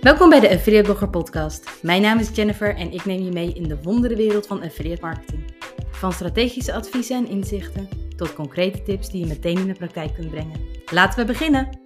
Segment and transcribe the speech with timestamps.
[0.00, 1.82] Welkom bij de Affiliate Blogger Podcast.
[1.82, 5.54] Mijn naam is Jennifer en ik neem je mee in de wonderenwereld van affiliate marketing.
[5.90, 10.30] Van strategische adviezen en inzichten tot concrete tips die je meteen in de praktijk kunt
[10.30, 10.60] brengen.
[10.92, 11.80] Laten we beginnen!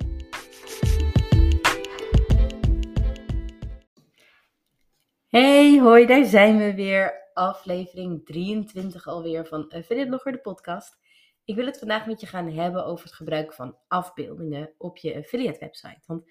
[5.29, 7.31] Hey, hoi, daar zijn we weer.
[7.33, 10.97] Aflevering 23 alweer van Affiliate Blogger, de podcast.
[11.45, 15.17] Ik wil het vandaag met je gaan hebben over het gebruik van afbeeldingen op je
[15.17, 16.03] affiliate website.
[16.07, 16.25] Want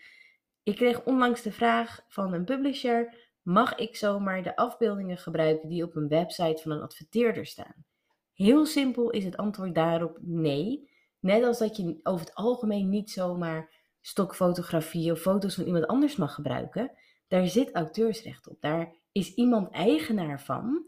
[0.64, 5.84] ik kreeg onlangs de vraag van een publisher: mag ik zomaar de afbeeldingen gebruiken die
[5.84, 7.86] op een website van een adverteerder staan?
[8.34, 10.92] Heel simpel is het antwoord daarop nee.
[11.20, 13.72] Net als dat je over het algemeen niet zomaar
[14.02, 16.92] stokfotografie of foto's van iemand anders mag gebruiken.
[17.28, 18.62] Daar zit auteursrecht op.
[18.62, 20.86] Daar is iemand eigenaar van.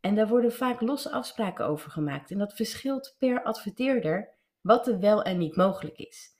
[0.00, 2.30] En daar worden vaak losse afspraken over gemaakt.
[2.30, 6.35] En dat verschilt per adverteerder wat er wel en niet mogelijk is.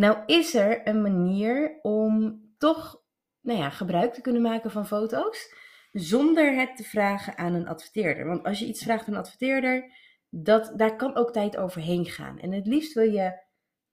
[0.00, 3.02] Nou is er een manier om toch
[3.40, 5.54] nou ja, gebruik te kunnen maken van foto's
[5.92, 8.26] zonder het te vragen aan een adverteerder.
[8.26, 9.92] Want als je iets vraagt aan een adverteerder,
[10.28, 12.38] dat, daar kan ook tijd overheen gaan.
[12.38, 13.40] En het liefst wil je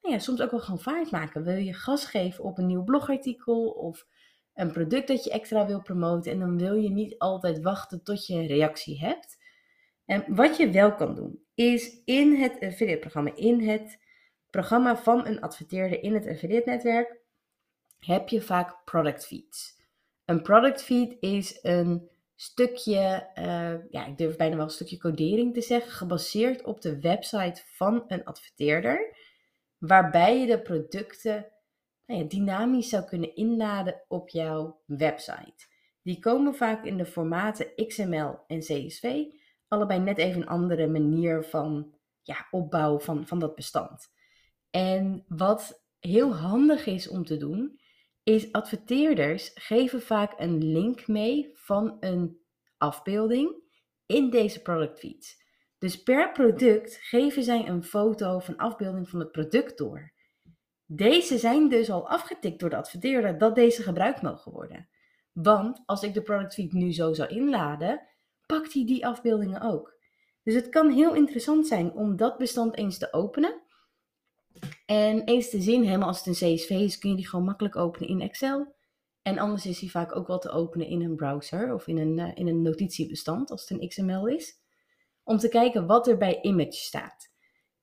[0.02, 1.44] nou ja, soms ook wel gewoon vaart maken.
[1.44, 4.06] Wil je gas geven op een nieuw blogartikel of
[4.54, 6.32] een product dat je extra wil promoten.
[6.32, 9.38] En dan wil je niet altijd wachten tot je een reactie hebt.
[10.06, 14.06] En wat je wel kan doen, is in het affiliate programma, in het
[14.50, 17.18] programma van een adverteerder in het affiliate netwerk
[18.00, 19.76] heb je vaak product feeds.
[20.26, 25.54] Een product feed is een stukje, uh, ja, ik durf bijna wel een stukje codering
[25.54, 29.16] te zeggen, gebaseerd op de website van een adverteerder,
[29.78, 31.48] waarbij je de producten
[32.06, 35.68] nou ja, dynamisch zou kunnen inladen op jouw website.
[36.02, 39.24] Die komen vaak in de formaten XML en CSV,
[39.68, 44.16] allebei net even een andere manier van ja, opbouw van, van dat bestand.
[44.78, 47.80] En wat heel handig is om te doen,
[48.24, 52.38] is adverteerders geven vaak een link mee van een
[52.78, 53.64] afbeelding
[54.06, 55.44] in deze product feeds.
[55.78, 60.14] Dus per product geven zij een foto van afbeelding van het product door.
[60.86, 64.90] Deze zijn dus al afgetikt door de adverteerder dat deze gebruikt mogen worden.
[65.32, 68.08] Want als ik de product feed nu zo zou inladen,
[68.46, 69.98] pakt hij die afbeeldingen ook.
[70.44, 73.66] Dus het kan heel interessant zijn om dat bestand eens te openen
[74.86, 77.76] en eens te zien, helemaal als het een CSV is, kun je die gewoon makkelijk
[77.76, 78.76] openen in Excel.
[79.22, 82.18] En anders is die vaak ook wel te openen in een browser of in een,
[82.18, 84.54] uh, in een notitiebestand als het een XML is.
[85.24, 87.32] Om te kijken wat er bij image staat.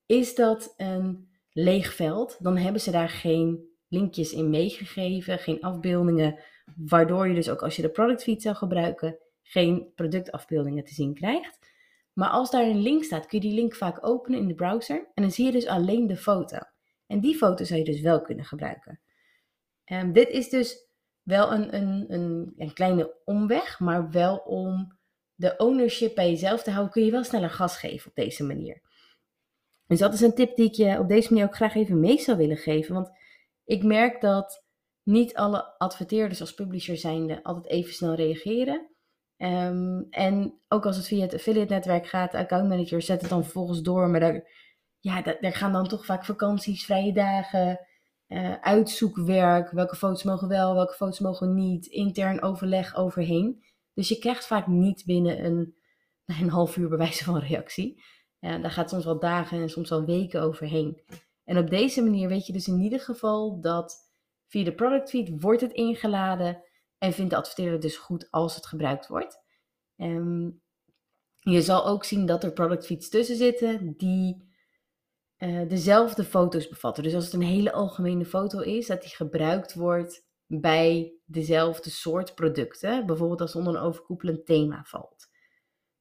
[0.06, 6.38] Is dat een leeg veld, dan hebben ze daar geen linkjes in meegegeven, geen afbeeldingen,
[6.76, 11.14] waardoor je dus ook als je de product feed zou gebruiken, geen productafbeeldingen te zien
[11.14, 11.72] krijgt.
[12.14, 15.10] Maar als daar een link staat, kun je die link vaak openen in de browser
[15.14, 16.58] en dan zie je dus alleen de foto.
[17.06, 19.00] En die foto zou je dus wel kunnen gebruiken.
[19.84, 20.88] Um, dit is dus
[21.22, 24.98] wel een, een, een, een, kleine omweg, maar wel om
[25.34, 28.82] de ownership bij jezelf te houden, kun je wel sneller gas geven op deze manier.
[29.86, 32.18] Dus dat is een tip die ik je op deze manier ook graag even mee
[32.18, 32.94] zou willen geven.
[32.94, 33.10] Want
[33.64, 34.64] ik merk dat
[35.02, 38.93] niet alle adverteerders als publisher zijnde altijd even snel reageren.
[39.36, 43.30] Ehm, en ook als het via het affiliate netwerk gaat, de account manager zet het
[43.30, 44.08] dan vervolgens door.
[44.08, 44.48] Maar daar,
[45.00, 47.80] ja, gaan dan toch vaak vakanties, vrije dagen,
[48.28, 49.70] uh, uitzoekwerk.
[49.70, 51.86] Welke foto's mogen wel, welke foto's mogen niet.
[51.86, 53.64] Intern overleg overheen.
[53.94, 55.74] Dus je krijgt vaak niet binnen een,
[56.40, 58.02] een half uur bewijzen van reactie.
[58.38, 61.02] Ja, daar gaat soms wel dagen en soms wel weken overheen.
[61.44, 63.96] En op deze manier weet je dus in ieder geval dat
[64.46, 66.62] via de product feed wordt het ingeladen
[67.04, 69.42] en vindt de adverteerder dus goed als het gebruikt wordt.
[69.96, 70.62] Um,
[71.38, 74.52] je zal ook zien dat er product feeds tussen zitten die
[75.38, 77.02] uh, dezelfde foto's bevatten.
[77.02, 82.34] Dus als het een hele algemene foto is, dat die gebruikt wordt bij dezelfde soort
[82.34, 83.06] producten.
[83.06, 85.26] Bijvoorbeeld als onder een overkoepelend thema valt.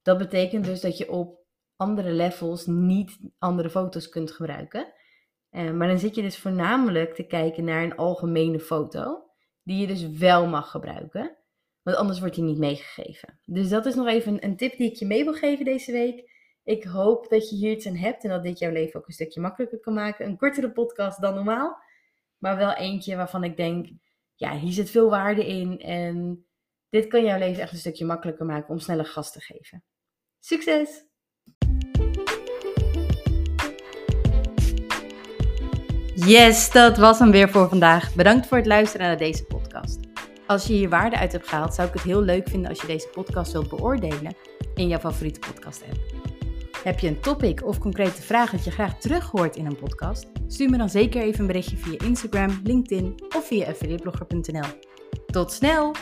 [0.01, 4.93] Dat betekent dus dat je op andere levels niet andere foto's kunt gebruiken.
[5.51, 9.22] Uh, maar dan zit je dus voornamelijk te kijken naar een algemene foto
[9.63, 11.37] die je dus wel mag gebruiken.
[11.81, 13.39] Want anders wordt die niet meegegeven.
[13.45, 16.31] Dus dat is nog even een tip die ik je mee wil geven deze week.
[16.63, 19.13] Ik hoop dat je hier iets aan hebt en dat dit jouw leven ook een
[19.13, 20.25] stukje makkelijker kan maken.
[20.25, 21.77] Een kortere podcast dan normaal,
[22.37, 23.87] maar wel eentje waarvan ik denk,
[24.35, 26.45] ja, hier zit veel waarde in en
[26.89, 29.83] dit kan jouw leven echt een stukje makkelijker maken om sneller gas te geven.
[30.39, 31.05] Succes!
[36.15, 38.15] Yes, dat was hem weer voor vandaag.
[38.15, 39.45] Bedankt voor het luisteren naar deze.
[40.47, 42.87] Als je hier waarde uit hebt gehaald, zou ik het heel leuk vinden als je
[42.87, 44.35] deze podcast wilt beoordelen
[44.75, 45.99] in jouw favoriete podcast app.
[46.83, 50.27] Heb je een topic of concrete vraag dat je graag terug hoort in een podcast?
[50.47, 54.67] Stuur me dan zeker even een berichtje via Instagram, LinkedIn of via affiliateblogger.nl.
[55.25, 55.95] Tot snel!